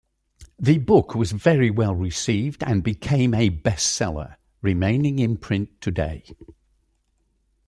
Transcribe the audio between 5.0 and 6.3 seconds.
in print today.